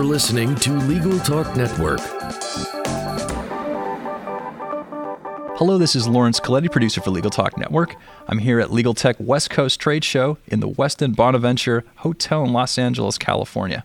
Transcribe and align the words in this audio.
You're 0.00 0.08
listening 0.08 0.54
to 0.54 0.72
Legal 0.72 1.18
Talk 1.18 1.54
Network. 1.54 2.00
Hello, 5.58 5.76
this 5.76 5.94
is 5.94 6.08
Lawrence 6.08 6.40
Colletti, 6.40 6.72
producer 6.72 7.02
for 7.02 7.10
Legal 7.10 7.30
Talk 7.30 7.58
Network. 7.58 7.96
I'm 8.26 8.38
here 8.38 8.60
at 8.60 8.72
Legal 8.72 8.94
Tech 8.94 9.16
West 9.18 9.50
Coast 9.50 9.78
Trade 9.78 10.02
Show 10.02 10.38
in 10.46 10.60
the 10.60 10.70
Westin 10.70 11.14
Bonaventure 11.14 11.84
Hotel 11.96 12.42
in 12.44 12.54
Los 12.54 12.78
Angeles, 12.78 13.18
California. 13.18 13.84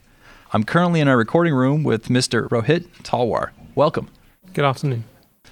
I'm 0.54 0.64
currently 0.64 1.02
in 1.02 1.10
our 1.10 1.18
recording 1.18 1.54
room 1.54 1.84
with 1.84 2.08
Mr. 2.08 2.48
Rohit 2.48 2.88
Talwar. 3.04 3.50
Welcome. 3.76 4.08
Good 4.54 4.64
afternoon. 4.64 5.04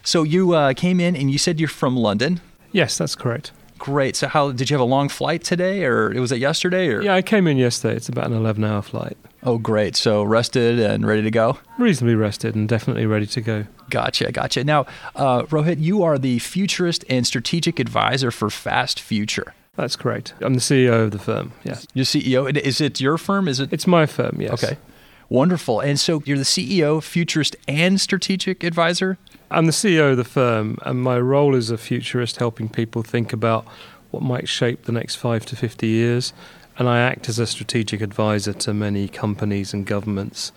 So 0.01 0.23
you 0.23 0.53
uh, 0.53 0.71
came 0.75 1.01
in 1.01 1.17
and 1.17 1.29
you 1.29 1.37
said 1.37 1.59
you're 1.59 1.67
from 1.67 1.97
London. 1.97 2.39
Yes, 2.71 2.97
that's 2.97 3.15
correct. 3.15 3.51
Great. 3.79 4.15
So 4.15 4.29
how 4.29 4.53
did 4.53 4.69
you 4.69 4.75
have 4.75 4.81
a 4.81 4.85
long 4.85 5.09
flight 5.09 5.43
today, 5.43 5.83
or 5.83 6.11
was 6.21 6.31
it 6.31 6.39
yesterday? 6.39 6.87
Or 6.87 7.01
Yeah, 7.01 7.15
I 7.15 7.21
came 7.21 7.47
in 7.47 7.57
yesterday. 7.57 7.97
It's 7.97 8.07
about 8.07 8.27
an 8.27 8.37
11 8.37 8.63
hour 8.63 8.81
flight. 8.81 9.17
Oh, 9.43 9.57
great. 9.57 9.95
So 9.95 10.23
rested 10.23 10.79
and 10.79 11.05
ready 11.05 11.21
to 11.21 11.31
go. 11.31 11.57
Reasonably 11.77 12.15
rested 12.15 12.55
and 12.55 12.67
definitely 12.67 13.05
ready 13.05 13.25
to 13.27 13.41
go. 13.41 13.65
Gotcha, 13.89 14.31
gotcha. 14.31 14.63
Now, 14.63 14.85
uh, 15.15 15.43
Rohit, 15.43 15.79
you 15.79 16.03
are 16.03 16.17
the 16.17 16.39
futurist 16.39 17.05
and 17.09 17.25
strategic 17.27 17.79
advisor 17.79 18.31
for 18.31 18.49
Fast 18.49 18.99
Future. 18.99 19.53
That's 19.75 19.95
correct. 19.95 20.33
I'm 20.41 20.53
the 20.53 20.59
CEO 20.59 21.03
of 21.05 21.11
the 21.11 21.19
firm. 21.19 21.51
Yes. 21.63 21.87
Your 21.93 22.05
CEO. 22.05 22.55
Is 22.55 22.79
it 22.79 23.01
your 23.01 23.17
firm? 23.17 23.47
Is 23.47 23.59
it? 23.59 23.73
It's 23.73 23.87
my 23.87 24.05
firm, 24.05 24.37
yes. 24.39 24.63
Okay. 24.63 24.77
Wonderful. 25.29 25.79
And 25.79 25.99
so 25.99 26.21
you're 26.25 26.37
the 26.37 26.43
CEO, 26.43 27.01
futurist, 27.01 27.55
and 27.67 27.99
strategic 27.99 28.63
advisor? 28.63 29.17
I'm 29.49 29.65
the 29.65 29.71
CEO 29.71 30.11
of 30.11 30.17
the 30.17 30.23
firm, 30.23 30.77
and 30.83 31.01
my 31.01 31.19
role 31.19 31.55
is 31.55 31.71
a 31.71 31.77
futurist 31.77 32.37
helping 32.37 32.69
people 32.69 33.01
think 33.01 33.33
about 33.33 33.65
what 34.11 34.21
might 34.21 34.47
shape 34.47 34.83
the 34.83 34.91
next 34.91 35.15
five 35.15 35.43
to 35.47 35.55
50 35.55 35.87
years. 35.87 36.33
And 36.77 36.89
I 36.89 36.99
act 36.99 37.29
as 37.29 37.39
a 37.39 37.45
strategic 37.45 38.01
advisor 38.01 38.53
to 38.53 38.73
many 38.73 39.07
companies 39.07 39.73
and 39.73 39.85
governments 39.85 40.51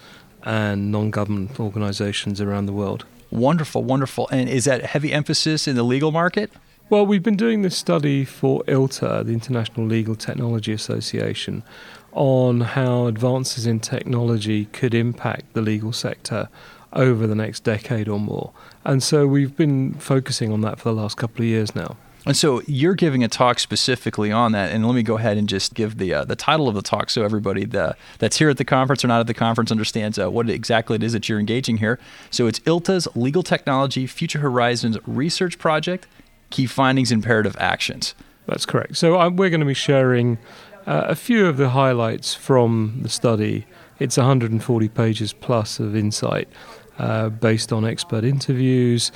and 0.44 0.90
non 0.90 1.10
government 1.10 1.58
organizations 1.60 2.40
around 2.40 2.66
the 2.66 2.72
world. 2.72 3.04
Wonderful, 3.30 3.82
wonderful. 3.84 4.28
And 4.30 4.48
is 4.48 4.64
that 4.64 4.84
heavy 4.84 5.12
emphasis 5.12 5.66
in 5.68 5.76
the 5.76 5.82
legal 5.82 6.12
market? 6.12 6.50
Well, 6.88 7.04
we've 7.04 7.22
been 7.22 7.36
doing 7.36 7.62
this 7.62 7.76
study 7.76 8.24
for 8.24 8.62
ILTA, 8.68 9.24
the 9.26 9.32
International 9.32 9.86
Legal 9.86 10.14
Technology 10.14 10.72
Association, 10.72 11.64
on 12.12 12.60
how 12.60 13.06
advances 13.06 13.66
in 13.66 13.80
technology 13.80 14.66
could 14.66 14.94
impact 14.94 15.52
the 15.52 15.62
legal 15.62 15.92
sector 15.92 16.48
over 16.92 17.26
the 17.26 17.34
next 17.34 17.64
decade 17.64 18.08
or 18.08 18.20
more. 18.20 18.52
And 18.84 19.02
so 19.02 19.26
we've 19.26 19.56
been 19.56 19.94
focusing 19.94 20.52
on 20.52 20.60
that 20.60 20.78
for 20.78 20.90
the 20.90 20.94
last 20.94 21.16
couple 21.16 21.42
of 21.42 21.46
years 21.46 21.74
now. 21.74 21.96
And 22.26 22.36
so 22.36 22.60
you're 22.66 22.94
giving 22.94 23.22
a 23.22 23.28
talk 23.28 23.60
specifically 23.60 24.32
on 24.32 24.50
that. 24.52 24.72
And 24.72 24.84
let 24.84 24.96
me 24.96 25.04
go 25.04 25.16
ahead 25.16 25.36
and 25.38 25.48
just 25.48 25.74
give 25.74 25.98
the 25.98 26.12
uh, 26.12 26.24
the 26.24 26.34
title 26.34 26.68
of 26.68 26.74
the 26.74 26.82
talk 26.82 27.08
so 27.08 27.22
everybody 27.22 27.64
the, 27.64 27.96
that's 28.18 28.36
here 28.38 28.50
at 28.50 28.56
the 28.56 28.64
conference 28.64 29.04
or 29.04 29.08
not 29.08 29.20
at 29.20 29.28
the 29.28 29.34
conference 29.34 29.70
understands 29.70 30.18
uh, 30.18 30.28
what 30.30 30.50
exactly 30.50 30.96
it 30.96 31.04
is 31.04 31.12
that 31.12 31.28
you're 31.28 31.38
engaging 31.38 31.76
here. 31.78 32.00
So 32.30 32.48
it's 32.48 32.58
ILTA's 32.60 33.06
Legal 33.14 33.44
Technology 33.44 34.06
Future 34.08 34.40
Horizons 34.40 34.98
Research 35.06 35.58
Project, 35.58 36.08
Key 36.50 36.66
Findings, 36.66 37.12
Imperative 37.12 37.56
Actions. 37.60 38.14
That's 38.46 38.66
correct. 38.66 38.96
So 38.96 39.18
uh, 39.18 39.30
we're 39.30 39.50
going 39.50 39.60
to 39.60 39.66
be 39.66 39.74
sharing 39.74 40.38
uh, 40.86 41.06
a 41.08 41.14
few 41.14 41.46
of 41.46 41.56
the 41.56 41.70
highlights 41.70 42.34
from 42.34 42.98
the 43.02 43.08
study. 43.08 43.66
It's 43.98 44.16
140 44.16 44.88
pages 44.88 45.32
plus 45.32 45.78
of 45.78 45.94
insight 45.94 46.48
uh, 46.98 47.28
based 47.28 47.72
on 47.72 47.84
expert 47.84 48.24
interviews, 48.24 49.12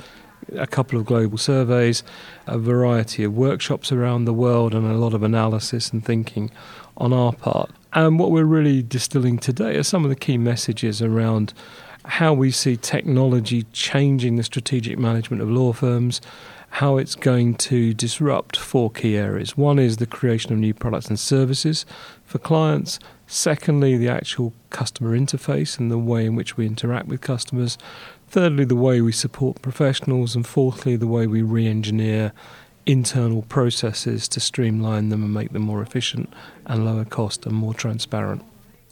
a 0.55 0.67
couple 0.67 0.99
of 0.99 1.05
global 1.05 1.37
surveys, 1.37 2.03
a 2.47 2.57
variety 2.57 3.23
of 3.23 3.35
workshops 3.35 3.91
around 3.91 4.25
the 4.25 4.33
world, 4.33 4.73
and 4.73 4.85
a 4.85 4.93
lot 4.93 5.13
of 5.13 5.23
analysis 5.23 5.91
and 5.91 6.03
thinking 6.03 6.51
on 6.97 7.13
our 7.13 7.33
part. 7.33 7.71
And 7.93 8.19
what 8.19 8.31
we're 8.31 8.45
really 8.45 8.81
distilling 8.81 9.37
today 9.37 9.75
are 9.75 9.83
some 9.83 10.03
of 10.03 10.09
the 10.09 10.15
key 10.15 10.37
messages 10.37 11.01
around 11.01 11.53
how 12.05 12.33
we 12.33 12.51
see 12.51 12.77
technology 12.77 13.63
changing 13.73 14.35
the 14.35 14.43
strategic 14.43 14.97
management 14.97 15.41
of 15.41 15.49
law 15.49 15.73
firms, 15.73 16.21
how 16.69 16.97
it's 16.97 17.15
going 17.15 17.55
to 17.55 17.93
disrupt 17.93 18.57
four 18.57 18.89
key 18.89 19.17
areas. 19.17 19.57
One 19.57 19.77
is 19.77 19.97
the 19.97 20.07
creation 20.07 20.53
of 20.53 20.59
new 20.59 20.73
products 20.73 21.07
and 21.07 21.19
services 21.19 21.85
for 22.25 22.39
clients. 22.39 22.97
Secondly, 23.33 23.95
the 23.95 24.09
actual 24.09 24.51
customer 24.71 25.17
interface 25.17 25.79
and 25.79 25.89
the 25.89 25.97
way 25.97 26.25
in 26.25 26.35
which 26.35 26.57
we 26.57 26.65
interact 26.65 27.07
with 27.07 27.21
customers. 27.21 27.77
Thirdly, 28.27 28.65
the 28.65 28.75
way 28.75 28.99
we 28.99 29.13
support 29.13 29.61
professionals. 29.61 30.35
And 30.35 30.45
fourthly, 30.45 30.97
the 30.97 31.07
way 31.07 31.27
we 31.27 31.41
re 31.41 31.65
engineer 31.65 32.33
internal 32.85 33.43
processes 33.43 34.27
to 34.27 34.41
streamline 34.41 35.07
them 35.07 35.23
and 35.23 35.33
make 35.33 35.53
them 35.53 35.61
more 35.61 35.81
efficient 35.81 36.33
and 36.65 36.83
lower 36.83 37.05
cost 37.05 37.45
and 37.45 37.55
more 37.55 37.73
transparent. 37.73 38.43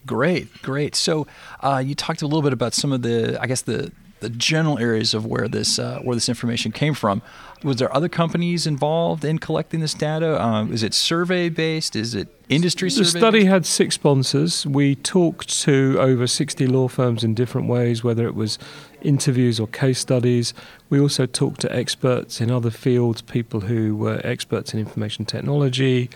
Great, 0.05 0.61
great. 0.61 0.95
So 0.95 1.27
uh, 1.59 1.83
you 1.85 1.93
talked 1.93 2.21
a 2.21 2.25
little 2.25 2.41
bit 2.41 2.53
about 2.53 2.73
some 2.73 2.93
of 2.93 3.01
the, 3.01 3.37
I 3.41 3.45
guess 3.45 3.63
the 3.63 3.91
the 4.19 4.29
general 4.29 4.77
areas 4.79 5.13
of 5.13 5.25
where 5.25 5.47
this 5.47 5.79
uh, 5.79 5.99
where 6.03 6.15
this 6.15 6.29
information 6.29 6.71
came 6.71 6.93
from. 6.93 7.21
Was 7.63 7.77
there 7.77 7.93
other 7.93 8.07
companies 8.07 8.65
involved 8.65 9.25
in 9.25 9.37
collecting 9.39 9.81
this 9.81 9.93
data? 9.93 10.41
Um, 10.41 10.71
is 10.71 10.81
it 10.81 10.93
survey 10.93 11.49
based? 11.49 11.95
Is 11.95 12.15
it 12.15 12.29
industry 12.49 12.89
The 12.89 13.05
study 13.05 13.45
had 13.45 13.65
six 13.65 13.95
sponsors. 13.95 14.65
We 14.65 14.95
talked 14.95 15.49
to 15.61 15.97
over 15.99 16.25
60 16.25 16.67
law 16.67 16.87
firms 16.87 17.23
in 17.23 17.35
different 17.35 17.67
ways, 17.67 18.03
whether 18.03 18.25
it 18.25 18.35
was 18.35 18.57
interviews 19.01 19.59
or 19.59 19.67
case 19.67 19.99
studies. 19.99 20.53
We 20.89 20.99
also 20.99 21.25
talked 21.25 21.61
to 21.61 21.75
experts 21.75 22.41
in 22.41 22.49
other 22.49 22.71
fields, 22.71 23.21
people 23.21 23.61
who 23.61 23.95
were 23.95 24.19
experts 24.23 24.73
in 24.73 24.79
information 24.79 25.25
technology, 25.25 26.09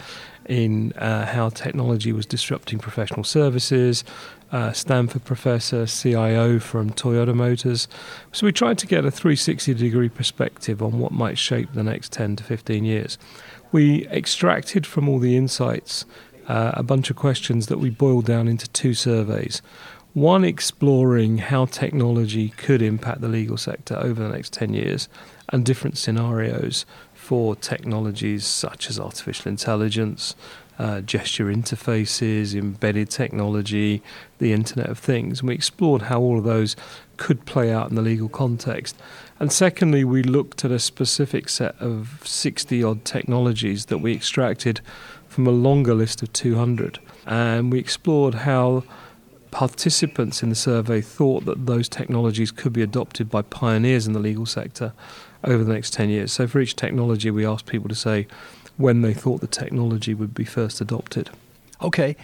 in 0.47 0.91
uh, 0.93 1.25
how 1.27 1.49
technology 1.49 2.11
was 2.11 2.25
disrupting 2.25 2.79
professional 2.79 3.23
services, 3.23 4.03
uh, 4.53 4.71
Stanford 4.71 5.25
professor, 5.25 5.87
CIO 5.87 6.59
from 6.59 6.91
Toyota 6.91 7.33
Motors. 7.33 7.87
So 8.31 8.45
we 8.45 8.53
tried 8.53 8.77
to 8.77 8.87
get 8.87 9.03
a 9.03 9.09
360 9.09 9.73
degree 9.73 10.09
perspective 10.09 10.81
on 10.83 10.99
what 10.99 11.11
might 11.11 11.39
shape 11.39 11.73
the 11.73 11.83
next 11.83 12.11
10 12.13 12.35
to 12.37 12.43
15 12.43 12.85
years. 12.85 13.17
We 13.71 14.07
extracted 14.09 14.85
from 14.85 15.09
all 15.09 15.17
the 15.17 15.35
insights 15.35 16.05
uh, 16.47 16.71
a 16.75 16.83
bunch 16.83 17.09
of 17.09 17.15
questions 17.15 17.65
that 17.67 17.79
we 17.79 17.89
boiled 17.89 18.25
down 18.25 18.47
into 18.47 18.69
two 18.69 18.93
surveys. 18.93 19.63
One 20.13 20.43
exploring 20.43 21.39
how 21.39 21.65
technology 21.65 22.49
could 22.49 22.83
impact 22.83 23.21
the 23.21 23.27
legal 23.27 23.57
sector 23.57 23.97
over 23.97 24.21
the 24.21 24.29
next 24.29 24.53
10 24.53 24.75
years 24.75 25.09
and 25.49 25.65
different 25.65 25.97
scenarios 25.97 26.85
for 27.15 27.55
technologies 27.55 28.45
such 28.45 28.91
as 28.91 28.99
artificial 28.99 29.49
intelligence, 29.49 30.35
uh, 30.79 31.01
gesture 31.01 31.45
interfaces, 31.45 32.55
embedded 32.55 33.09
technology, 33.09 34.01
the 34.39 34.53
Internet 34.53 34.89
of 34.89 34.97
Things. 34.97 35.39
And 35.39 35.49
we 35.49 35.55
explored 35.55 36.03
how 36.03 36.19
all 36.19 36.37
of 36.37 36.43
those 36.43 36.75
could 37.17 37.45
play 37.45 37.71
out 37.71 37.89
in 37.89 37.95
the 37.95 38.01
legal 38.01 38.29
context. 38.29 38.95
And 39.39 39.51
secondly, 39.51 40.03
we 40.03 40.23
looked 40.23 40.65
at 40.65 40.71
a 40.71 40.79
specific 40.79 41.49
set 41.49 41.75
of 41.79 42.21
60 42.23 42.83
odd 42.83 43.05
technologies 43.05 43.85
that 43.87 43.99
we 43.99 44.13
extracted 44.13 44.81
from 45.27 45.47
a 45.47 45.51
longer 45.51 45.93
list 45.93 46.21
of 46.21 46.31
200. 46.33 46.99
And 47.25 47.71
we 47.71 47.79
explored 47.79 48.35
how 48.35 48.83
participants 49.51 50.41
in 50.41 50.49
the 50.49 50.55
survey 50.55 50.99
thought 50.99 51.45
that 51.45 51.67
those 51.67 51.87
technologies 51.87 52.51
could 52.51 52.73
be 52.73 52.81
adopted 52.81 53.29
by 53.29 53.43
pioneers 53.43 54.07
in 54.07 54.13
the 54.13 54.19
legal 54.19 54.47
sector 54.47 54.93
over 55.43 55.63
the 55.63 55.73
next 55.73 55.93
10 55.93 56.09
years. 56.09 56.31
So 56.31 56.47
for 56.47 56.59
each 56.59 56.75
technology, 56.75 57.29
we 57.29 57.45
asked 57.45 57.67
people 57.67 57.87
to 57.89 57.95
say 57.95 58.27
when 58.77 59.01
they 59.01 59.13
thought 59.13 59.41
the 59.41 59.47
technology 59.47 60.13
would 60.13 60.33
be 60.33 60.45
first 60.45 60.81
adopted. 60.81 61.29
Okay. 61.81 62.15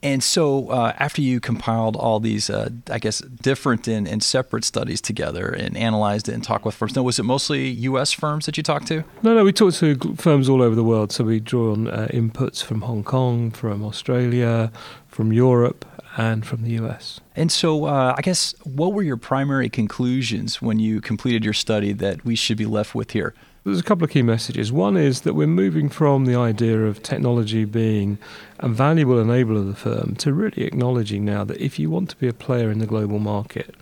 And 0.00 0.22
so, 0.22 0.68
uh, 0.68 0.92
after 1.00 1.20
you 1.20 1.40
compiled 1.40 1.96
all 1.96 2.20
these, 2.20 2.48
uh, 2.48 2.70
I 2.88 3.00
guess, 3.00 3.18
different 3.18 3.88
and, 3.88 4.06
and 4.06 4.22
separate 4.22 4.64
studies 4.64 5.00
together 5.00 5.48
and 5.48 5.76
analyzed 5.76 6.28
it 6.28 6.34
and 6.34 6.44
talked 6.44 6.64
with 6.64 6.76
firms, 6.76 6.94
now 6.94 7.02
was 7.02 7.18
it 7.18 7.24
mostly 7.24 7.66
U.S. 7.68 8.12
firms 8.12 8.46
that 8.46 8.56
you 8.56 8.62
talked 8.62 8.86
to? 8.88 9.02
No, 9.24 9.34
no, 9.34 9.42
we 9.42 9.52
talked 9.52 9.78
to 9.78 10.14
firms 10.14 10.48
all 10.48 10.62
over 10.62 10.76
the 10.76 10.84
world. 10.84 11.10
So 11.10 11.24
we 11.24 11.40
draw 11.40 11.72
on 11.72 11.88
uh, 11.88 12.06
inputs 12.12 12.62
from 12.62 12.82
Hong 12.82 13.02
Kong, 13.02 13.50
from 13.50 13.84
Australia, 13.84 14.70
from 15.08 15.32
Europe, 15.32 15.84
and 16.16 16.46
from 16.46 16.62
the 16.62 16.70
US. 16.82 17.18
And 17.34 17.50
so, 17.50 17.86
uh, 17.86 18.14
I 18.16 18.20
guess, 18.20 18.54
what 18.62 18.92
were 18.92 19.02
your 19.02 19.16
primary 19.16 19.68
conclusions 19.68 20.62
when 20.62 20.78
you 20.78 21.00
completed 21.00 21.44
your 21.44 21.54
study 21.54 21.92
that 21.94 22.24
we 22.24 22.36
should 22.36 22.56
be 22.56 22.66
left 22.66 22.94
with 22.94 23.12
here? 23.12 23.34
There's 23.68 23.80
a 23.80 23.84
couple 23.84 24.04
of 24.04 24.10
key 24.10 24.22
messages. 24.22 24.72
One 24.72 24.96
is 24.96 25.20
that 25.20 25.34
we're 25.34 25.46
moving 25.46 25.90
from 25.90 26.24
the 26.24 26.34
idea 26.34 26.86
of 26.86 27.02
technology 27.02 27.66
being 27.66 28.16
a 28.60 28.66
valuable 28.66 29.16
enabler 29.16 29.58
of 29.58 29.66
the 29.66 29.74
firm 29.74 30.14
to 30.16 30.32
really 30.32 30.62
acknowledging 30.62 31.26
now 31.26 31.44
that 31.44 31.60
if 31.60 31.78
you 31.78 31.90
want 31.90 32.08
to 32.08 32.16
be 32.16 32.28
a 32.28 32.32
player 32.32 32.70
in 32.70 32.78
the 32.78 32.86
global 32.86 33.18
market, 33.18 33.74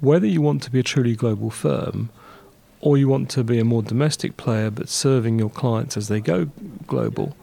whether 0.00 0.26
you 0.26 0.40
want 0.40 0.62
to 0.62 0.70
be 0.70 0.80
a 0.80 0.82
truly 0.82 1.14
global 1.14 1.50
firm 1.50 2.08
or 2.80 2.96
you 2.96 3.06
want 3.06 3.28
to 3.32 3.44
be 3.44 3.58
a 3.58 3.66
more 3.66 3.82
domestic 3.82 4.38
player 4.38 4.70
but 4.70 4.88
serving 4.88 5.38
your 5.38 5.50
clients 5.50 5.98
as 5.98 6.08
they 6.08 6.18
go 6.18 6.46
global, 6.86 7.36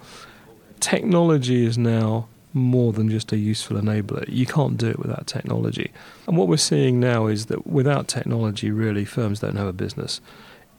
technology 0.80 1.68
is 1.68 1.78
now 1.78 2.28
more 2.52 2.94
than 2.94 3.12
just 3.12 3.32
a 3.32 3.38
useful 3.38 3.78
enabler. 3.78 4.26
You 4.28 4.48
can't 4.48 4.76
do 4.76 4.88
it 4.88 4.98
without 4.98 5.28
technology. 5.28 5.92
And 6.28 6.36
what 6.36 6.48
we're 6.48 6.58
seeing 6.58 7.00
now 7.00 7.28
is 7.28 7.46
that 7.46 7.68
without 7.68 8.08
technology, 8.08 8.72
really, 8.72 9.06
firms 9.06 9.42
don't 9.42 9.56
have 9.56 9.68
a 9.68 9.74
business. 9.74 10.20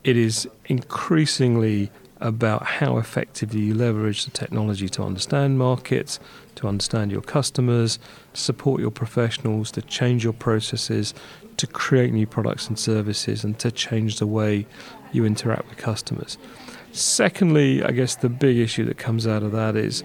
It 0.03 0.17
is 0.17 0.49
increasingly 0.67 1.91
about 2.21 2.65
how 2.65 2.99
effectively 2.99 3.61
you 3.61 3.75
leverage 3.75 4.25
the 4.25 4.31
technology 4.31 4.89
to 4.91 5.03
understand 5.03 5.59
markets, 5.59 6.19
to 6.57 6.69
understand 6.69 7.11
your 7.11 7.23
customers, 7.23 7.99
to 8.33 8.41
support 8.41 8.81
your 8.81 8.91
professionals, 8.91 9.71
to 9.73 9.83
change 9.83 10.25
your 10.25 10.33
processes, 10.33 11.15
to 11.57 11.67
create 11.67 12.13
new 12.13 12.27
products 12.27 12.69
and 12.69 12.79
services, 12.79 13.45
and 13.45 13.59
to 13.59 13.71
change 13.71 14.19
the 14.19 14.27
way 14.27 14.67
you 15.13 15.25
interact 15.25 15.69
with 15.69 15.79
customers. 15.79 16.39
Secondly, 16.93 17.83
I 17.83 17.93
guess 17.93 18.17
the 18.17 18.29
big 18.29 18.57
issue 18.57 18.85
that 18.87 18.99
comes 18.99 19.27
out 19.27 19.43
of 19.43 19.53
that 19.53 19.77
is 19.77 20.03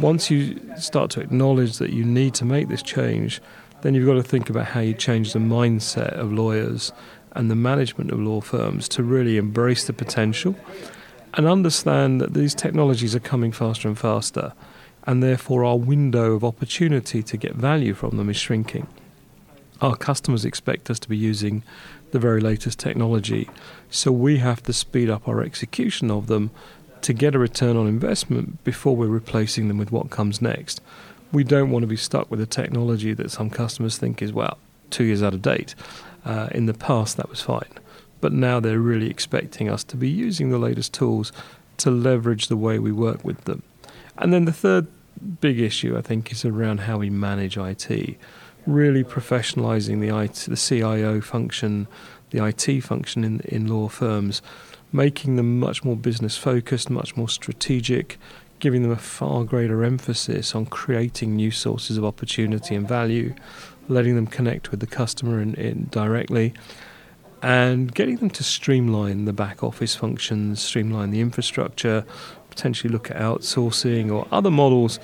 once 0.00 0.30
you 0.30 0.60
start 0.76 1.10
to 1.12 1.20
acknowledge 1.20 1.78
that 1.78 1.92
you 1.92 2.04
need 2.04 2.34
to 2.34 2.44
make 2.44 2.68
this 2.68 2.82
change, 2.82 3.40
then 3.82 3.94
you've 3.94 4.06
got 4.06 4.14
to 4.14 4.22
think 4.22 4.50
about 4.50 4.66
how 4.66 4.80
you 4.80 4.94
change 4.94 5.32
the 5.32 5.38
mindset 5.38 6.12
of 6.12 6.32
lawyers 6.32 6.92
and 7.36 7.50
the 7.50 7.54
management 7.54 8.10
of 8.10 8.18
law 8.18 8.40
firms 8.40 8.88
to 8.88 9.02
really 9.02 9.36
embrace 9.36 9.86
the 9.86 9.92
potential 9.92 10.56
and 11.34 11.46
understand 11.46 12.20
that 12.20 12.34
these 12.34 12.54
technologies 12.54 13.14
are 13.14 13.20
coming 13.20 13.52
faster 13.52 13.88
and 13.88 13.98
faster, 13.98 14.54
and 15.06 15.22
therefore 15.22 15.64
our 15.64 15.76
window 15.76 16.32
of 16.32 16.42
opportunity 16.42 17.22
to 17.22 17.36
get 17.36 17.54
value 17.54 17.94
from 17.94 18.16
them 18.16 18.30
is 18.30 18.36
shrinking. 18.36 18.88
Our 19.82 19.94
customers 19.94 20.46
expect 20.46 20.88
us 20.88 20.98
to 21.00 21.08
be 21.08 21.16
using 21.16 21.62
the 22.12 22.18
very 22.18 22.40
latest 22.40 22.78
technology, 22.78 23.50
so 23.90 24.10
we 24.10 24.38
have 24.38 24.62
to 24.62 24.72
speed 24.72 25.10
up 25.10 25.28
our 25.28 25.42
execution 25.42 26.10
of 26.10 26.28
them 26.28 26.50
to 27.02 27.12
get 27.12 27.34
a 27.34 27.38
return 27.38 27.76
on 27.76 27.86
investment 27.86 28.64
before 28.64 28.96
we're 28.96 29.06
replacing 29.06 29.68
them 29.68 29.76
with 29.76 29.92
what 29.92 30.08
comes 30.08 30.40
next. 30.40 30.80
We 31.30 31.44
don't 31.44 31.70
want 31.70 31.82
to 31.82 31.86
be 31.86 31.96
stuck 31.96 32.30
with 32.30 32.40
a 32.40 32.46
technology 32.46 33.12
that 33.12 33.30
some 33.30 33.50
customers 33.50 33.98
think 33.98 34.22
is, 34.22 34.32
well, 34.32 34.56
two 34.88 35.04
years 35.04 35.22
out 35.22 35.34
of 35.34 35.42
date. 35.42 35.74
Uh, 36.26 36.48
in 36.50 36.66
the 36.66 36.74
past, 36.74 37.16
that 37.16 37.30
was 37.30 37.40
fine. 37.40 37.70
But 38.20 38.32
now 38.32 38.58
they're 38.58 38.80
really 38.80 39.08
expecting 39.08 39.70
us 39.70 39.84
to 39.84 39.96
be 39.96 40.08
using 40.08 40.50
the 40.50 40.58
latest 40.58 40.92
tools 40.92 41.32
to 41.76 41.90
leverage 41.90 42.48
the 42.48 42.56
way 42.56 42.80
we 42.80 42.90
work 42.90 43.24
with 43.24 43.44
them. 43.44 43.62
And 44.18 44.32
then 44.32 44.44
the 44.44 44.52
third 44.52 44.88
big 45.40 45.60
issue, 45.60 45.96
I 45.96 46.00
think, 46.00 46.32
is 46.32 46.44
around 46.44 46.80
how 46.80 46.98
we 46.98 47.10
manage 47.10 47.56
IT. 47.56 48.18
Really 48.66 49.04
professionalizing 49.04 50.00
the 50.00 50.18
IT, 50.18 50.46
the 50.48 50.56
CIO 50.56 51.20
function, 51.20 51.86
the 52.30 52.44
IT 52.44 52.80
function 52.80 53.22
in, 53.22 53.40
in 53.40 53.68
law 53.68 53.88
firms, 53.88 54.42
making 54.92 55.36
them 55.36 55.60
much 55.60 55.84
more 55.84 55.96
business 55.96 56.36
focused, 56.36 56.90
much 56.90 57.16
more 57.16 57.28
strategic, 57.28 58.18
giving 58.58 58.82
them 58.82 58.90
a 58.90 58.96
far 58.96 59.44
greater 59.44 59.84
emphasis 59.84 60.56
on 60.56 60.66
creating 60.66 61.36
new 61.36 61.52
sources 61.52 61.96
of 61.96 62.04
opportunity 62.04 62.74
and 62.74 62.88
value, 62.88 63.34
letting 63.88 64.16
them 64.16 64.26
connect 64.26 64.70
with 64.70 64.80
the 64.80 64.86
customer 64.86 65.40
in, 65.40 65.54
in 65.54 65.88
directly, 65.90 66.54
and 67.42 67.94
getting 67.94 68.16
them 68.16 68.30
to 68.30 68.42
streamline 68.42 69.24
the 69.24 69.32
back 69.32 69.62
office 69.62 69.94
functions, 69.94 70.60
streamline 70.62 71.10
the 71.10 71.20
infrastructure, 71.20 72.04
potentially 72.50 72.92
look 72.92 73.10
at 73.10 73.16
outsourcing 73.18 74.12
or 74.12 74.26
other 74.32 74.50
models 74.50 74.98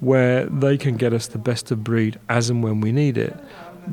where 0.00 0.46
they 0.46 0.76
can 0.76 0.96
get 0.96 1.12
us 1.12 1.28
the 1.28 1.38
best 1.38 1.70
of 1.70 1.84
breed 1.84 2.18
as 2.28 2.50
and 2.50 2.62
when 2.62 2.80
we 2.80 2.92
need 2.92 3.16
it, 3.16 3.36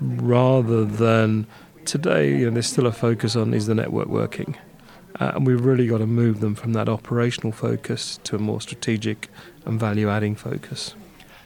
rather 0.02 0.86
than 0.86 1.46
today, 1.86 2.36
you 2.36 2.46
know, 2.46 2.52
there's 2.52 2.68
still 2.68 2.88
a 2.88 2.92
focus 2.92 3.36
on 3.36 3.54
is 3.54 3.68
the 3.68 3.76
network 3.76 4.08
working? 4.08 4.58
Uh, 5.20 5.32
and 5.36 5.46
we've 5.46 5.66
really 5.66 5.88
got 5.88 5.98
to 5.98 6.08
move 6.08 6.40
them 6.40 6.56
from 6.56 6.74
that 6.74 6.88
operational 6.88 7.52
focus 7.52 8.20
to 8.24 8.36
a 8.36 8.40
more 8.40 8.62
strategic 8.62 9.28
and 9.66 9.80
value 9.80 10.10
adding 10.10 10.36
focus. 10.36 10.96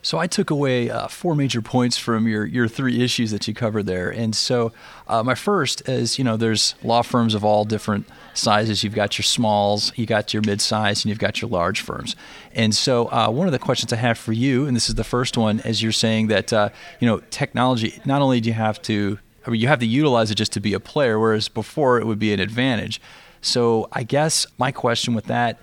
So 0.03 0.17
I 0.17 0.27
took 0.27 0.49
away 0.49 0.89
uh, 0.89 1.07
four 1.07 1.33
major 1.33 1.61
points 1.61 1.97
from 1.97 2.27
your, 2.27 2.45
your 2.45 2.67
three 2.67 3.01
issues 3.01 3.31
that 3.31 3.47
you 3.47 3.53
covered 3.53 3.85
there. 3.85 4.09
And 4.09 4.35
so 4.35 4.73
uh, 5.07 5.23
my 5.23 5.33
first 5.33 5.87
is, 5.87 6.19
you 6.19 6.25
know, 6.25 6.35
there's 6.35 6.75
law 6.83 7.03
firms 7.03 7.33
of 7.33 7.45
all 7.45 7.63
different 7.63 8.05
sizes. 8.33 8.83
You've 8.83 8.95
got 8.95 9.17
your 9.17 9.23
smalls, 9.23 9.93
you 9.95 10.05
got 10.05 10.33
your 10.33 10.43
mid-size, 10.45 11.03
and 11.03 11.09
you've 11.09 11.19
got 11.19 11.41
your 11.41 11.49
large 11.49 11.79
firms. 11.79 12.17
And 12.53 12.75
so 12.75 13.07
uh, 13.13 13.29
one 13.29 13.47
of 13.47 13.53
the 13.53 13.59
questions 13.59 13.93
I 13.93 13.95
have 13.95 14.17
for 14.17 14.33
you, 14.33 14.67
and 14.67 14.75
this 14.75 14.89
is 14.89 14.95
the 14.95 15.05
first 15.05 15.37
one, 15.37 15.61
is 15.61 15.81
you're 15.81 15.93
saying 15.93 16.27
that, 16.27 16.51
uh, 16.51 16.69
you 16.99 17.07
know, 17.07 17.21
technology, 17.29 18.01
not 18.03 18.21
only 18.21 18.41
do 18.41 18.49
you 18.49 18.55
have 18.55 18.81
to, 18.81 19.19
I 19.47 19.51
mean, 19.51 19.61
you 19.61 19.69
have 19.69 19.79
to 19.79 19.87
utilize 19.87 20.29
it 20.31 20.35
just 20.35 20.51
to 20.51 20.59
be 20.59 20.73
a 20.73 20.81
player, 20.81 21.17
whereas 21.17 21.47
before 21.47 21.97
it 21.97 22.05
would 22.05 22.19
be 22.19 22.33
an 22.33 22.41
advantage. 22.41 22.99
So 23.39 23.87
I 23.93 24.03
guess 24.03 24.47
my 24.57 24.73
question 24.73 25.13
with 25.13 25.25
that 25.25 25.61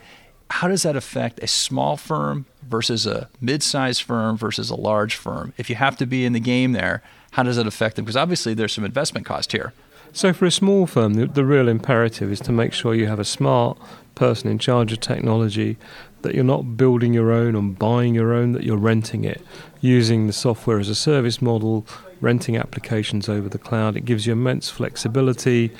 how 0.50 0.69
does 0.69 0.82
that 0.82 0.97
affect 0.97 1.43
a 1.43 1.47
small 1.47 1.97
firm 1.97 2.44
versus 2.69 3.06
a 3.06 3.29
mid-sized 3.41 4.02
firm 4.02 4.37
versus 4.37 4.69
a 4.69 4.76
large 4.76 5.14
firm? 5.14 5.52
If 5.56 5.70
you 5.70 5.76
have 5.76 5.97
to 5.99 6.06
be 6.06 6.25
in 6.25 6.32
the 6.32 6.41
game 6.41 6.73
there, 6.73 7.02
how 7.32 7.44
does 7.44 7.56
that 7.56 7.67
affect 7.67 7.97
them? 7.97 8.05
Because 8.05 8.17
obviously 8.17 8.52
there's 8.55 8.73
some 8.73 8.85
investment 8.85 9.26
cost 9.26 9.52
here. 9.52 9.73
So 10.12 10.32
for 10.32 10.44
a 10.47 10.50
small 10.50 10.87
firm, 10.87 11.14
the, 11.14 11.26
the 11.26 11.44
real 11.44 11.69
imperative 11.69 12.32
is 12.32 12.41
to 12.41 12.52
make 12.52 12.73
sure 12.73 12.94
you 12.94 13.06
have 13.06 13.20
a 13.20 13.25
smart 13.25 13.79
person 14.17 14.50
in 14.50 14.58
charge 14.58 14.93
of 14.93 15.00
technology, 15.00 15.76
that 16.23 16.35
you're 16.35 16.43
not 16.43 16.76
building 16.76 17.14
your 17.14 17.31
own 17.31 17.55
and 17.55 17.79
buying 17.79 18.14
your 18.14 18.35
own, 18.35 18.52
that 18.52 18.64
you're 18.64 18.76
renting 18.76 19.23
it, 19.23 19.41
using 19.81 20.26
the 20.26 20.32
software 20.32 20.81
as 20.81 20.88
a 20.88 20.97
service 20.97 21.41
model, 21.41 21.87
renting 22.20 22.56
applications 22.56 23.29
over 23.29 23.49
the 23.49 23.56
cloud. 23.56 23.97
It 23.97 24.05
gives 24.05 24.26
you 24.26 24.32
immense 24.32 24.69
flexibility 24.69 25.70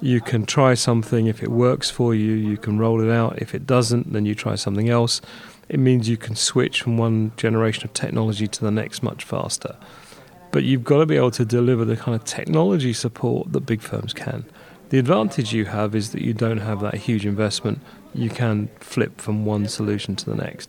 you 0.00 0.20
can 0.20 0.46
try 0.46 0.74
something. 0.74 1.26
If 1.26 1.42
it 1.42 1.50
works 1.50 1.90
for 1.90 2.14
you, 2.14 2.32
you 2.32 2.56
can 2.56 2.78
roll 2.78 3.00
it 3.00 3.12
out. 3.12 3.40
If 3.40 3.54
it 3.54 3.66
doesn't, 3.66 4.12
then 4.12 4.26
you 4.26 4.34
try 4.34 4.54
something 4.54 4.88
else. 4.88 5.20
It 5.68 5.78
means 5.78 6.08
you 6.08 6.16
can 6.16 6.36
switch 6.36 6.82
from 6.82 6.96
one 6.96 7.32
generation 7.36 7.84
of 7.84 7.92
technology 7.92 8.48
to 8.48 8.60
the 8.60 8.70
next 8.70 9.02
much 9.02 9.24
faster. 9.24 9.76
But 10.52 10.64
you've 10.64 10.84
got 10.84 10.98
to 10.98 11.06
be 11.06 11.16
able 11.16 11.30
to 11.32 11.44
deliver 11.44 11.84
the 11.84 11.96
kind 11.96 12.14
of 12.14 12.24
technology 12.24 12.92
support 12.92 13.52
that 13.52 13.60
big 13.60 13.80
firms 13.80 14.12
can. 14.12 14.44
The 14.88 14.98
advantage 14.98 15.52
you 15.52 15.66
have 15.66 15.94
is 15.94 16.10
that 16.10 16.22
you 16.22 16.34
don't 16.34 16.58
have 16.58 16.80
that 16.80 16.94
huge 16.94 17.24
investment. 17.24 17.80
You 18.12 18.28
can 18.28 18.68
flip 18.80 19.20
from 19.20 19.44
one 19.44 19.68
solution 19.68 20.16
to 20.16 20.24
the 20.28 20.34
next. 20.34 20.68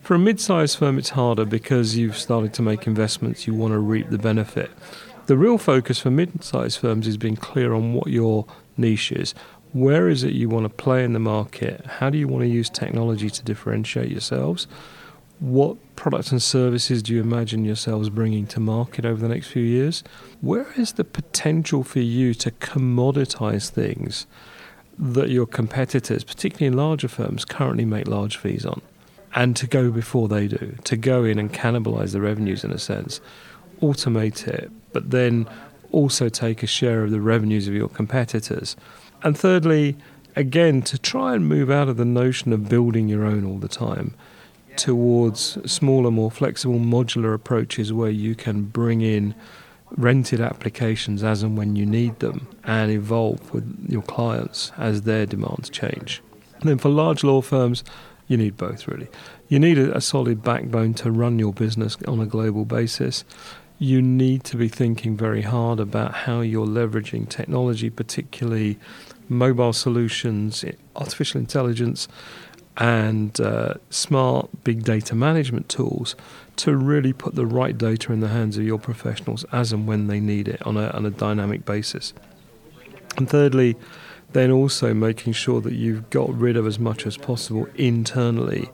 For 0.00 0.14
a 0.14 0.18
mid 0.18 0.40
sized 0.40 0.78
firm, 0.78 0.98
it's 0.98 1.10
harder 1.10 1.44
because 1.44 1.96
you've 1.96 2.16
started 2.16 2.54
to 2.54 2.62
make 2.62 2.86
investments, 2.86 3.46
you 3.46 3.52
want 3.52 3.72
to 3.72 3.78
reap 3.78 4.08
the 4.08 4.16
benefit. 4.16 4.70
The 5.26 5.36
real 5.36 5.58
focus 5.58 5.98
for 5.98 6.10
mid 6.10 6.42
sized 6.42 6.78
firms 6.78 7.06
is 7.06 7.18
being 7.18 7.36
clear 7.36 7.74
on 7.74 7.92
what 7.92 8.06
your 8.06 8.46
niches. 8.78 9.34
Where 9.72 10.08
is 10.08 10.24
it 10.24 10.32
you 10.32 10.48
want 10.48 10.64
to 10.64 10.70
play 10.70 11.04
in 11.04 11.12
the 11.12 11.18
market? 11.18 11.84
How 11.86 12.08
do 12.08 12.16
you 12.16 12.26
want 12.26 12.42
to 12.42 12.48
use 12.48 12.70
technology 12.70 13.28
to 13.28 13.42
differentiate 13.42 14.10
yourselves? 14.10 14.66
What 15.40 15.76
products 15.94 16.32
and 16.32 16.42
services 16.42 17.02
do 17.02 17.12
you 17.12 17.20
imagine 17.20 17.64
yourselves 17.64 18.08
bringing 18.08 18.46
to 18.48 18.60
market 18.60 19.04
over 19.04 19.20
the 19.20 19.28
next 19.28 19.48
few 19.48 19.62
years? 19.62 20.02
Where 20.40 20.72
is 20.76 20.92
the 20.92 21.04
potential 21.04 21.84
for 21.84 22.00
you 22.00 22.34
to 22.34 22.50
commoditize 22.50 23.68
things 23.68 24.26
that 24.98 25.28
your 25.28 25.46
competitors, 25.46 26.24
particularly 26.24 26.66
in 26.66 26.76
larger 26.76 27.08
firms, 27.08 27.44
currently 27.44 27.84
make 27.84 28.08
large 28.08 28.36
fees 28.36 28.64
on? 28.64 28.80
And 29.34 29.54
to 29.56 29.66
go 29.66 29.90
before 29.90 30.26
they 30.28 30.48
do, 30.48 30.76
to 30.84 30.96
go 30.96 31.24
in 31.24 31.38
and 31.38 31.52
cannibalize 31.52 32.12
the 32.12 32.20
revenues 32.20 32.64
in 32.64 32.72
a 32.72 32.78
sense, 32.78 33.20
automate 33.80 34.48
it, 34.48 34.70
but 34.92 35.10
then 35.10 35.48
also 35.92 36.28
take 36.28 36.62
a 36.62 36.66
share 36.66 37.04
of 37.04 37.10
the 37.10 37.20
revenues 37.20 37.68
of 37.68 37.74
your 37.74 37.88
competitors. 37.88 38.76
And 39.22 39.36
thirdly, 39.36 39.96
again, 40.36 40.82
to 40.82 40.98
try 40.98 41.34
and 41.34 41.48
move 41.48 41.70
out 41.70 41.88
of 41.88 41.96
the 41.96 42.04
notion 42.04 42.52
of 42.52 42.68
building 42.68 43.08
your 43.08 43.24
own 43.24 43.44
all 43.44 43.58
the 43.58 43.68
time 43.68 44.14
towards 44.76 45.58
smaller, 45.70 46.10
more 46.10 46.30
flexible, 46.30 46.78
modular 46.78 47.34
approaches 47.34 47.92
where 47.92 48.10
you 48.10 48.34
can 48.34 48.62
bring 48.62 49.00
in 49.00 49.34
rented 49.96 50.40
applications 50.40 51.24
as 51.24 51.42
and 51.42 51.58
when 51.58 51.74
you 51.74 51.84
need 51.84 52.18
them 52.20 52.46
and 52.64 52.90
evolve 52.90 53.52
with 53.52 53.86
your 53.88 54.02
clients 54.02 54.70
as 54.76 55.02
their 55.02 55.26
demands 55.26 55.68
change. 55.68 56.22
And 56.60 56.68
then 56.68 56.78
for 56.78 56.90
large 56.90 57.24
law 57.24 57.40
firms, 57.40 57.82
you 58.28 58.36
need 58.36 58.56
both 58.56 58.86
really. 58.86 59.08
You 59.48 59.58
need 59.58 59.78
a, 59.78 59.96
a 59.96 60.00
solid 60.00 60.42
backbone 60.42 60.94
to 60.94 61.10
run 61.10 61.38
your 61.38 61.52
business 61.52 61.96
on 62.06 62.20
a 62.20 62.26
global 62.26 62.64
basis 62.64 63.24
you 63.78 64.02
need 64.02 64.42
to 64.44 64.56
be 64.56 64.68
thinking 64.68 65.16
very 65.16 65.42
hard 65.42 65.78
about 65.78 66.12
how 66.12 66.40
you're 66.40 66.66
leveraging 66.66 67.28
technology, 67.28 67.90
particularly 67.90 68.78
mobile 69.28 69.72
solutions, 69.72 70.64
artificial 70.96 71.40
intelligence, 71.40 72.08
and 72.76 73.40
uh, 73.40 73.74
smart 73.90 74.48
big 74.64 74.84
data 74.84 75.14
management 75.14 75.68
tools 75.68 76.16
to 76.56 76.76
really 76.76 77.12
put 77.12 77.34
the 77.34 77.46
right 77.46 77.76
data 77.76 78.12
in 78.12 78.20
the 78.20 78.28
hands 78.28 78.56
of 78.56 78.64
your 78.64 78.78
professionals 78.78 79.44
as 79.52 79.72
and 79.72 79.86
when 79.86 80.06
they 80.06 80.20
need 80.20 80.48
it 80.48 80.64
on 80.66 80.76
a, 80.76 80.88
on 80.90 81.04
a 81.06 81.10
dynamic 81.10 81.64
basis. 81.64 82.12
And 83.16 83.28
thirdly, 83.28 83.76
then 84.32 84.50
also 84.50 84.92
making 84.94 85.32
sure 85.32 85.60
that 85.60 85.72
you've 85.72 86.10
got 86.10 86.32
rid 86.36 86.56
of 86.56 86.66
as 86.66 86.78
much 86.78 87.06
as 87.06 87.16
possible 87.16 87.66
internally 87.74 88.70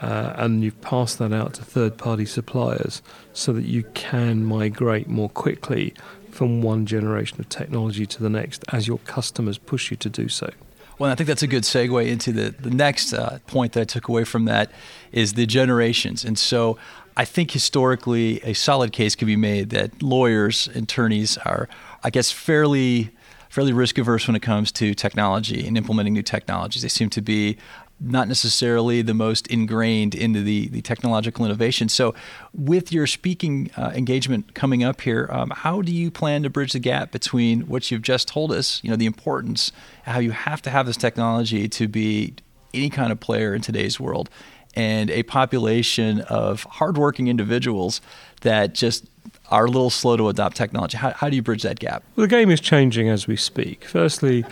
uh, 0.00 0.34
and 0.36 0.62
you've 0.62 0.80
passed 0.80 1.18
that 1.18 1.32
out 1.32 1.54
to 1.54 1.64
third 1.64 1.96
party 1.96 2.24
suppliers 2.24 3.02
so 3.32 3.52
that 3.52 3.64
you 3.64 3.82
can 3.94 4.44
migrate 4.44 5.08
more 5.08 5.28
quickly 5.28 5.94
from 6.30 6.62
one 6.62 6.86
generation 6.86 7.40
of 7.40 7.48
technology 7.48 8.06
to 8.06 8.22
the 8.22 8.30
next 8.30 8.64
as 8.72 8.86
your 8.86 8.98
customers 8.98 9.58
push 9.58 9.90
you 9.90 9.96
to 9.96 10.08
do 10.08 10.28
so. 10.28 10.50
Well, 10.98 11.10
I 11.10 11.14
think 11.14 11.28
that's 11.28 11.42
a 11.42 11.48
good 11.48 11.62
segue 11.62 12.06
into 12.08 12.32
the, 12.32 12.50
the 12.50 12.70
next 12.70 13.12
uh, 13.12 13.38
point 13.46 13.72
that 13.72 13.80
I 13.82 13.84
took 13.84 14.08
away 14.08 14.24
from 14.24 14.46
that 14.46 14.70
is 15.12 15.34
the 15.34 15.46
generations. 15.46 16.24
And 16.24 16.36
so 16.38 16.76
I 17.16 17.24
think 17.24 17.52
historically 17.52 18.40
a 18.42 18.52
solid 18.52 18.92
case 18.92 19.14
can 19.14 19.26
be 19.26 19.36
made 19.36 19.70
that 19.70 20.02
lawyers, 20.02 20.68
attorneys 20.74 21.38
are, 21.38 21.68
I 22.02 22.10
guess, 22.10 22.30
fairly 22.30 23.10
fairly 23.48 23.72
risk 23.72 23.96
averse 23.96 24.26
when 24.28 24.36
it 24.36 24.42
comes 24.42 24.70
to 24.70 24.94
technology 24.94 25.66
and 25.66 25.76
implementing 25.76 26.12
new 26.12 26.22
technologies. 26.22 26.82
They 26.82 26.88
seem 26.88 27.08
to 27.10 27.22
be 27.22 27.56
not 28.00 28.28
necessarily 28.28 29.02
the 29.02 29.14
most 29.14 29.46
ingrained 29.48 30.14
into 30.14 30.42
the, 30.42 30.68
the 30.68 30.80
technological 30.80 31.44
innovation. 31.44 31.88
So, 31.88 32.14
with 32.54 32.92
your 32.92 33.06
speaking 33.06 33.70
uh, 33.76 33.92
engagement 33.94 34.54
coming 34.54 34.84
up 34.84 35.00
here, 35.00 35.28
um, 35.32 35.50
how 35.50 35.82
do 35.82 35.92
you 35.92 36.10
plan 36.10 36.42
to 36.44 36.50
bridge 36.50 36.72
the 36.72 36.78
gap 36.78 37.10
between 37.10 37.62
what 37.62 37.90
you've 37.90 38.02
just 38.02 38.28
told 38.28 38.52
us, 38.52 38.82
you 38.84 38.90
know, 38.90 38.96
the 38.96 39.06
importance, 39.06 39.72
how 40.04 40.20
you 40.20 40.30
have 40.30 40.62
to 40.62 40.70
have 40.70 40.86
this 40.86 40.96
technology 40.96 41.68
to 41.68 41.88
be 41.88 42.34
any 42.72 42.90
kind 42.90 43.10
of 43.10 43.18
player 43.18 43.54
in 43.54 43.62
today's 43.62 43.98
world, 43.98 44.30
and 44.74 45.10
a 45.10 45.22
population 45.24 46.20
of 46.22 46.62
hardworking 46.64 47.26
individuals 47.26 48.00
that 48.42 48.74
just 48.74 49.06
are 49.50 49.64
a 49.64 49.70
little 49.70 49.90
slow 49.90 50.16
to 50.16 50.28
adopt 50.28 50.56
technology? 50.56 50.96
How, 50.96 51.10
how 51.12 51.28
do 51.28 51.36
you 51.36 51.42
bridge 51.42 51.62
that 51.62 51.80
gap? 51.80 52.04
Well, 52.14 52.26
the 52.26 52.30
game 52.30 52.50
is 52.50 52.60
changing 52.60 53.08
as 53.08 53.26
we 53.26 53.36
speak. 53.36 53.84
Firstly, 53.84 54.44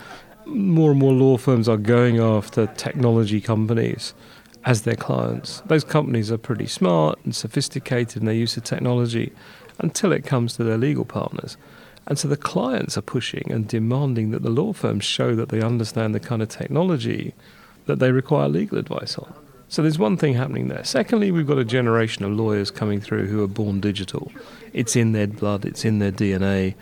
more 0.47 0.93
and 0.93 1.01
more 1.01 1.13
law 1.13 1.37
firms 1.37 1.69
are 1.69 1.77
going 1.77 2.19
after 2.19 2.67
technology 2.67 3.41
companies 3.41 4.15
as 4.65 4.83
their 4.83 4.97
clients. 4.97 5.63
Those 5.67 5.85
companies 5.85 6.31
are 6.31 6.39
pretty 6.39 6.67
smart 6.67 7.19
and 7.25 7.35
sophisticated 7.35 8.19
in 8.19 8.27
their 8.27 8.35
use 8.35 8.57
of 8.57 8.65
technology 8.65 9.33
until 9.79 10.13
it 10.13 10.25
comes 10.25 10.55
to 10.55 10.65
their 10.65 10.79
legal 10.79 11.05
partners. 11.05 11.57
And 12.07 12.19
so 12.19 12.29
the 12.29 12.37
clients 12.37 12.97
are 12.97 13.03
pushing 13.03 13.51
and 13.51 13.67
demanding 13.67 14.31
that 14.31 14.43
the 14.43 14.51
law 14.51 14.73
firms 14.73 15.05
show 15.05 15.35
that 15.35 15.49
they 15.49 15.61
understand 15.61 16.15
the 16.15 16.21
kind 16.21 16.43
of 16.43 16.49
technology 16.49 17.35
that 17.87 17.99
they 17.99 18.13
require 18.13 18.49
legal 18.49 18.79
advice 18.79 19.19
on. 19.19 19.33
So 19.69 19.83
there's 19.83 19.99
one 19.99 20.17
thing 20.17 20.35
happening 20.35 20.69
there. 20.69 20.85
Secondly, 20.85 21.33
we've 21.33 21.47
got 21.47 21.59
a 21.59 21.65
generation 21.65 22.25
of 22.25 22.33
lawyers 22.33 22.71
coming 22.71 23.01
through 23.01 23.27
who 23.27 23.43
are 23.43 23.49
born 23.49 23.81
digital. 23.81 24.31
It's 24.73 24.95
in 24.95 25.13
their 25.13 25.27
blood, 25.27 25.65
it's 25.65 25.85
in 25.85 25.99
their 25.99 26.13
DNA 26.13 26.75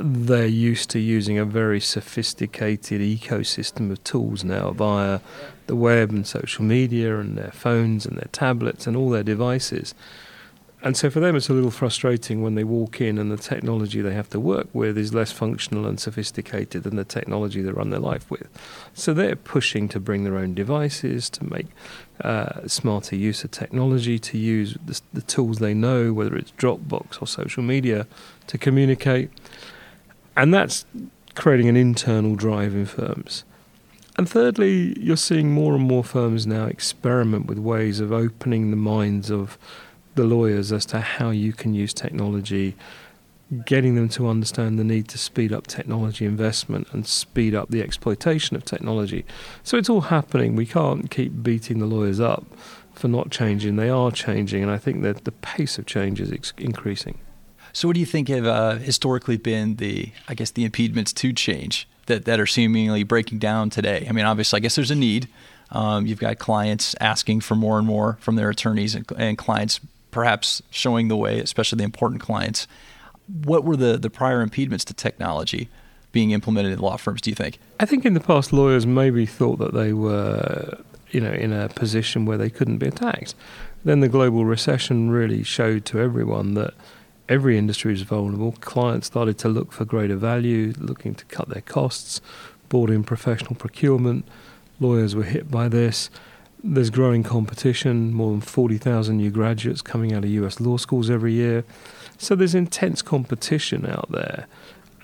they're 0.00 0.46
used 0.46 0.90
to 0.90 0.98
using 0.98 1.38
a 1.38 1.44
very 1.44 1.80
sophisticated 1.80 3.00
ecosystem 3.00 3.90
of 3.90 4.02
tools 4.04 4.44
now 4.44 4.70
via 4.72 5.20
the 5.66 5.76
web 5.76 6.10
and 6.10 6.26
social 6.26 6.64
media 6.64 7.18
and 7.18 7.38
their 7.38 7.52
phones 7.52 8.04
and 8.06 8.16
their 8.16 8.28
tablets 8.32 8.86
and 8.86 8.96
all 8.96 9.10
their 9.10 9.22
devices. 9.22 9.94
And 10.82 10.96
so 10.96 11.10
for 11.10 11.20
them, 11.20 11.36
it's 11.36 11.50
a 11.50 11.52
little 11.52 11.70
frustrating 11.70 12.42
when 12.42 12.54
they 12.54 12.64
walk 12.64 13.02
in 13.02 13.18
and 13.18 13.30
the 13.30 13.36
technology 13.36 14.00
they 14.00 14.14
have 14.14 14.30
to 14.30 14.40
work 14.40 14.66
with 14.72 14.96
is 14.96 15.12
less 15.12 15.30
functional 15.30 15.86
and 15.86 16.00
sophisticated 16.00 16.84
than 16.84 16.96
the 16.96 17.04
technology 17.04 17.60
they 17.60 17.70
run 17.70 17.90
their 17.90 18.00
life 18.00 18.30
with. 18.30 18.48
So 18.94 19.12
they're 19.12 19.36
pushing 19.36 19.88
to 19.90 20.00
bring 20.00 20.24
their 20.24 20.38
own 20.38 20.54
devices, 20.54 21.28
to 21.30 21.44
make 21.44 21.66
uh, 22.24 22.66
smarter 22.66 23.14
use 23.14 23.44
of 23.44 23.50
technology, 23.50 24.18
to 24.20 24.38
use 24.38 24.78
the, 24.84 25.00
the 25.12 25.22
tools 25.22 25.58
they 25.58 25.74
know, 25.74 26.14
whether 26.14 26.34
it's 26.34 26.52
Dropbox 26.52 27.20
or 27.20 27.26
social 27.26 27.62
media, 27.62 28.06
to 28.46 28.56
communicate. 28.56 29.30
And 30.34 30.54
that's 30.54 30.86
creating 31.34 31.68
an 31.68 31.76
internal 31.76 32.36
drive 32.36 32.74
in 32.74 32.86
firms. 32.86 33.44
And 34.16 34.28
thirdly, 34.28 34.98
you're 34.98 35.16
seeing 35.16 35.52
more 35.52 35.74
and 35.74 35.84
more 35.84 36.04
firms 36.04 36.46
now 36.46 36.64
experiment 36.66 37.46
with 37.46 37.58
ways 37.58 38.00
of 38.00 38.12
opening 38.12 38.70
the 38.70 38.76
minds 38.76 39.30
of 39.30 39.58
the 40.14 40.24
lawyers 40.24 40.72
as 40.72 40.86
to 40.86 41.00
how 41.00 41.30
you 41.30 41.52
can 41.52 41.74
use 41.74 41.94
technology, 41.94 42.76
getting 43.64 43.94
them 43.94 44.08
to 44.08 44.28
understand 44.28 44.78
the 44.78 44.84
need 44.84 45.08
to 45.08 45.18
speed 45.18 45.52
up 45.52 45.66
technology 45.66 46.24
investment 46.24 46.86
and 46.92 47.06
speed 47.06 47.54
up 47.54 47.70
the 47.70 47.82
exploitation 47.82 48.56
of 48.56 48.64
technology. 48.64 49.24
So 49.64 49.76
it's 49.76 49.88
all 49.88 50.02
happening. 50.02 50.56
We 50.56 50.66
can't 50.66 51.10
keep 51.10 51.42
beating 51.42 51.78
the 51.78 51.86
lawyers 51.86 52.20
up 52.20 52.44
for 52.94 53.08
not 53.08 53.30
changing. 53.30 53.76
They 53.76 53.90
are 53.90 54.10
changing, 54.10 54.62
and 54.62 54.70
I 54.70 54.78
think 54.78 55.02
that 55.02 55.24
the 55.24 55.32
pace 55.32 55.78
of 55.78 55.86
change 55.86 56.20
is 56.20 56.30
ex- 56.30 56.52
increasing. 56.58 57.18
So, 57.72 57.88
what 57.88 57.94
do 57.94 58.00
you 58.00 58.06
think 58.06 58.28
have 58.28 58.46
uh, 58.46 58.76
historically 58.76 59.36
been 59.36 59.76
the, 59.76 60.12
I 60.28 60.34
guess, 60.34 60.50
the 60.50 60.64
impediments 60.64 61.12
to 61.14 61.32
change 61.32 61.88
that, 62.06 62.24
that 62.24 62.40
are 62.40 62.46
seemingly 62.46 63.04
breaking 63.04 63.38
down 63.38 63.70
today? 63.70 64.06
I 64.08 64.12
mean, 64.12 64.24
obviously, 64.24 64.58
I 64.58 64.60
guess 64.60 64.76
there's 64.76 64.90
a 64.90 64.96
need. 64.96 65.28
Um, 65.70 66.06
you've 66.06 66.18
got 66.18 66.38
clients 66.38 66.96
asking 67.00 67.40
for 67.40 67.54
more 67.54 67.78
and 67.78 67.86
more 67.86 68.18
from 68.20 68.36
their 68.36 68.50
attorneys, 68.50 68.94
and, 68.94 69.10
and 69.16 69.38
clients 69.38 69.80
perhaps 70.10 70.62
showing 70.70 71.08
the 71.08 71.16
way, 71.16 71.40
especially 71.40 71.78
the 71.78 71.84
important 71.84 72.20
clients. 72.20 72.66
What 73.44 73.64
were 73.64 73.76
the, 73.76 73.96
the 73.96 74.10
prior 74.10 74.40
impediments 74.40 74.84
to 74.86 74.94
technology 74.94 75.68
being 76.12 76.32
implemented 76.32 76.72
in 76.72 76.78
law 76.80 76.96
firms, 76.96 77.20
do 77.20 77.30
you 77.30 77.36
think? 77.36 77.58
I 77.78 77.86
think 77.86 78.04
in 78.04 78.14
the 78.14 78.20
past, 78.20 78.52
lawyers 78.52 78.86
maybe 78.86 79.26
thought 79.26 79.58
that 79.58 79.74
they 79.74 79.92
were, 79.92 80.78
you 81.10 81.20
know, 81.20 81.30
in 81.30 81.52
a 81.52 81.68
position 81.68 82.26
where 82.26 82.36
they 82.36 82.50
couldn't 82.50 82.78
be 82.78 82.88
attacked. 82.88 83.34
Then 83.84 84.00
the 84.00 84.08
global 84.08 84.44
recession 84.44 85.10
really 85.10 85.42
showed 85.42 85.84
to 85.86 86.00
everyone 86.00 86.54
that 86.54 86.74
every 87.28 87.56
industry 87.56 87.94
is 87.94 88.02
vulnerable. 88.02 88.52
Clients 88.60 89.06
started 89.06 89.38
to 89.38 89.48
look 89.48 89.72
for 89.72 89.84
greater 89.84 90.16
value, 90.16 90.74
looking 90.78 91.14
to 91.14 91.24
cut 91.26 91.48
their 91.48 91.62
costs, 91.62 92.20
brought 92.68 92.90
in 92.90 93.04
professional 93.04 93.54
procurement. 93.54 94.26
Lawyers 94.80 95.14
were 95.14 95.22
hit 95.22 95.50
by 95.50 95.68
this. 95.68 96.10
There's 96.62 96.90
growing 96.90 97.22
competition, 97.22 98.12
more 98.12 98.30
than 98.30 98.42
40,000 98.42 99.16
new 99.16 99.30
graduates 99.30 99.80
coming 99.80 100.12
out 100.12 100.24
of 100.24 100.30
US 100.30 100.60
law 100.60 100.76
schools 100.76 101.08
every 101.08 101.32
year. 101.32 101.64
So 102.18 102.34
there's 102.34 102.54
intense 102.54 103.00
competition 103.00 103.86
out 103.86 104.10
there. 104.10 104.46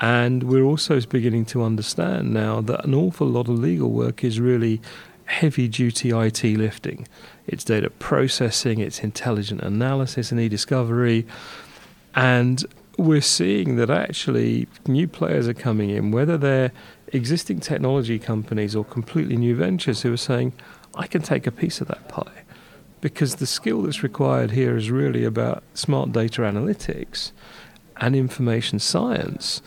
And 0.01 0.43
we're 0.43 0.65
also 0.65 1.01
beginning 1.01 1.47
to 1.47 1.63
understand 1.63 2.35
now 2.35 2.61
that 2.61 2.85
an 2.85 2.95
awful 2.95 3.27
lot 3.27 3.49
of 3.49 3.59
legal 3.59 3.91
work 3.91 4.23
is 4.23 4.39
really 4.39 4.83
heavy 5.25 5.69
duty 5.69 6.11
IT 6.11 6.45
lifting. 6.45 7.09
It's 7.47 7.65
data 7.65 7.89
processing, 7.91 8.81
it's 8.81 9.01
intelligent 9.01 9.63
analysis 9.63 10.31
and 10.31 10.41
e 10.41 10.49
discovery. 10.49 11.27
And 12.15 12.65
we're 12.99 13.23
seeing 13.23 13.77
that 13.77 13.91
actually 13.91 14.69
new 14.87 15.09
players 15.09 15.49
are 15.49 15.55
coming 15.55 15.91
in, 15.91 16.11
whether 16.11 16.37
they're 16.37 16.73
existing 17.13 17.61
technology 17.61 18.19
companies 18.19 18.75
or 18.75 18.85
completely 18.85 19.37
new 19.37 19.57
ventures 19.57 20.03
who 20.03 20.13
are 20.13 20.19
saying, 20.19 20.53
I 20.97 21.07
can 21.07 21.23
take 21.23 21.47
a 21.47 21.53
piece 21.53 21.81
of 21.81 21.88
that 21.88 22.09
pie. 22.09 22.43
Because 23.00 23.37
the 23.37 23.47
skill 23.47 23.83
that's 23.83 24.03
required 24.03 24.53
here 24.53 24.76
is 24.76 24.91
really 24.91 25.25
about 25.25 25.62
smart 25.75 26.12
data 26.12 26.43
analytics 26.43 27.31
and 27.99 28.17
information 28.17 28.79
science, 28.79 29.62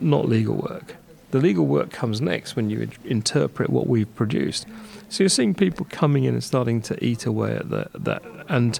not 0.00 0.28
legal 0.28 0.56
work. 0.56 0.96
The 1.30 1.38
legal 1.38 1.66
work 1.66 1.90
comes 1.90 2.20
next 2.20 2.56
when 2.56 2.70
you 2.70 2.88
interpret 3.04 3.70
what 3.70 3.86
we've 3.86 4.12
produced. 4.14 4.66
So 5.08 5.22
you're 5.22 5.28
seeing 5.28 5.54
people 5.54 5.86
coming 5.90 6.24
in 6.24 6.34
and 6.34 6.44
starting 6.44 6.82
to 6.82 7.04
eat 7.04 7.26
away 7.26 7.56
at 7.56 7.70
that, 7.70 7.90
that 8.04 8.22
and 8.48 8.78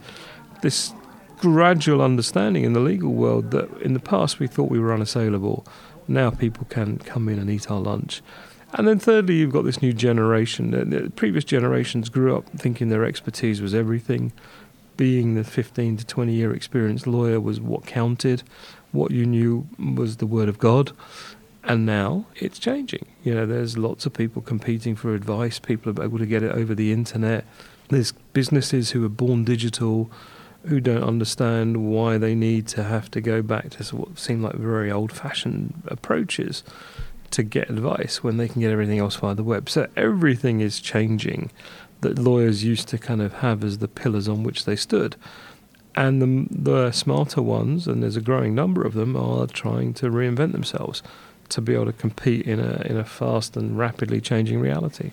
this 0.63 0.93
gradual 1.39 2.01
understanding 2.01 2.65
in 2.65 2.73
the 2.73 2.81
legal 2.81 3.13
world 3.13 3.51
that 3.51 3.71
in 3.83 3.95
the 3.95 4.01
past 4.01 4.39
we 4.39 4.47
thought 4.47 4.71
we 4.71 4.79
were 4.79 4.93
unassailable. 4.93 5.67
Now 6.07 6.31
people 6.31 6.67
can 6.69 6.99
come 6.99 7.29
in 7.29 7.39
and 7.39 7.51
eat 7.51 7.71
our 7.71 7.81
lunch. 7.81 8.23
And 8.75 8.89
then 8.89 8.99
thirdly, 8.99 9.37
you've 9.37 9.53
got 9.53 9.65
this 9.65 9.81
new 9.81 9.93
generation. 9.93 10.73
The 10.73 11.11
previous 11.11 11.45
generations 11.45 12.09
grew 12.09 12.37
up 12.37 12.49
thinking 12.51 12.89
their 12.89 13.05
expertise 13.05 13.61
was 13.61 13.73
everything. 13.73 14.33
Being 14.97 15.35
the 15.35 15.45
15 15.45 15.99
to 15.99 16.07
20 16.07 16.33
year 16.33 16.53
experienced 16.53 17.07
lawyer 17.07 17.41
was 17.41 17.61
what 17.61 17.87
counted. 17.87 18.43
What 18.91 19.13
you 19.13 19.27
knew 19.27 19.69
was 19.79 20.17
the 20.17 20.27
word 20.27 20.49
of 20.49 20.59
God. 20.59 20.91
And 21.63 21.87
now 21.87 22.27
it's 22.35 22.59
changing. 22.59 23.07
You 23.23 23.35
know, 23.35 23.47
there's 23.47 23.79
lots 23.79 24.07
of 24.07 24.13
people 24.13 24.43
competing 24.43 24.97
for 24.97 25.15
advice. 25.15 25.61
People 25.61 25.99
are 25.99 26.05
able 26.05 26.19
to 26.19 26.27
get 26.27 26.43
it 26.43 26.53
over 26.53 26.75
the 26.75 26.93
internet. 26.93 27.45
There's 27.89 28.13
businesses 28.33 28.91
who 28.91 29.05
are 29.05 29.11
born 29.11 29.45
digital 29.45 30.11
who 30.67 30.81
don't 30.81 31.03
understand 31.03 31.89
why 31.89 32.19
they 32.19 32.35
need 32.35 32.67
to 32.69 32.83
have 32.83 33.11
to 33.13 33.21
go 33.21 33.41
back 33.41 33.71
to 33.71 33.97
what 33.97 34.19
seem 34.19 34.43
like 34.43 34.55
very 34.55 34.91
old 34.91 35.13
fashioned 35.13 35.83
approaches 35.87 36.65
to 37.35 37.43
get 37.43 37.69
advice 37.71 38.23
when 38.23 38.37
they 38.37 38.49
can 38.49 38.61
get 38.61 38.71
everything 38.71 38.99
else 38.99 39.17
via 39.17 39.35
the 39.35 39.43
web. 39.43 39.69
So 39.69 39.89
everything 39.97 40.61
is 40.61 40.81
changing 40.81 41.51
that 42.01 42.19
lawyers 42.19 42.65
used 42.65 42.89
to 42.89 42.99
kind 42.99 43.21
of 43.21 43.35
have 43.35 43.65
as 43.65 43.79
the 43.79 43.89
pillars 43.89 44.29
on 44.29 44.43
which 44.43 44.65
they 44.65 44.77
stood. 44.77 45.17
And 45.97 46.21
the, 46.21 46.47
the 46.51 46.93
smarter 46.93 47.43
ones, 47.43 47.87
and 47.87 48.03
there's 48.03 48.17
a 48.17 48.21
growing 48.21 48.55
number 48.55 48.83
of 48.83 48.95
them, 48.95 49.17
are 49.17 49.47
trying 49.47 49.95
to 49.95 50.11
reinvent 50.11 50.53
themselves 50.53 51.03
to 51.51 51.61
be 51.61 51.75
able 51.75 51.87
to 51.87 51.93
compete 51.93 52.47
in 52.47 52.59
a, 52.59 52.83
in 52.85 52.97
a 52.97 53.05
fast 53.05 53.57
and 53.57 53.79
rapidly 53.79 54.21
changing 54.21 54.61
reality. 54.61 55.13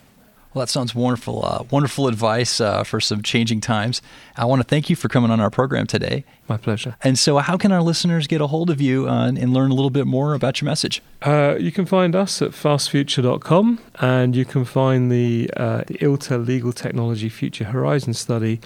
Well, 0.54 0.66
that 0.66 0.70
sounds 0.70 0.94
wonderful. 0.94 1.46
Uh, 1.46 1.64
wonderful 1.72 2.08
advice 2.08 2.60
uh, 2.60 2.84
for 2.84 3.00
some 3.00 3.22
changing 3.22 3.62
times. 3.62 4.02
I 4.36 4.44
want 4.46 4.62
to 4.62 4.68
thank 4.68 4.90
you 4.90 4.98
for 4.98 5.08
coming 5.08 5.32
on 5.32 5.40
our 5.40 5.50
program 5.50 5.88
today. 5.88 6.26
My 6.50 6.58
pleasure. 6.58 6.98
And 7.02 7.18
so, 7.18 7.38
how 7.38 7.58
can 7.58 7.72
our 7.72 7.82
listeners 7.82 8.28
get 8.28 8.42
a 8.42 8.48
hold 8.48 8.70
of 8.70 8.82
you 8.82 9.08
uh, 9.08 9.28
and 9.28 9.54
learn 9.54 9.72
a 9.72 9.74
little 9.74 9.90
bit 9.90 10.08
more 10.08 10.34
about 10.34 10.60
your 10.60 10.66
message? 10.66 11.02
Uh, 11.22 11.56
you 11.58 11.72
can 11.72 11.86
find 11.86 12.16
us 12.16 12.42
at 12.42 12.52
fastfuture.com 12.52 13.80
and 13.96 14.36
you 14.36 14.44
can 14.44 14.66
find 14.66 15.10
the, 15.10 15.50
uh, 15.56 15.84
the 15.88 15.98
ILTA 16.00 16.46
Legal 16.46 16.74
Technology 16.74 17.30
Future 17.30 17.66
Horizon 17.66 18.14
Study 18.14 18.60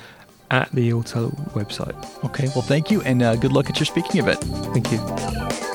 at 0.50 0.72
the 0.72 0.90
ILTA 0.90 1.52
website. 1.52 1.96
Okay, 2.24 2.48
well, 2.56 2.62
thank 2.62 2.90
you 2.90 3.02
and 3.02 3.22
uh, 3.22 3.36
good 3.36 3.52
luck 3.52 3.70
at 3.70 3.80
your 3.80 3.86
speaking 3.86 4.20
event. 4.20 4.40
Thank 4.74 4.92
you. 4.92 5.75